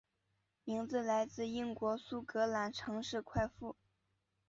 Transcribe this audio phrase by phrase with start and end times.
[0.63, 3.75] 名字来自英国苏格兰城市快富。